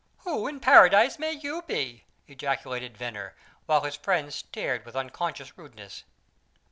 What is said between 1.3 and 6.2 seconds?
you be?" ejaculated Venner, while his friends stared with unconscious rudeness.